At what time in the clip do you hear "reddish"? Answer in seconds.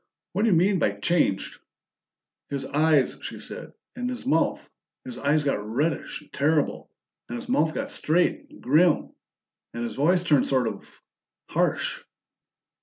5.63-6.21